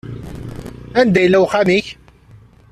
Anda 0.99 1.19
yella 1.23 1.37
uxxam-ik? 1.45 1.87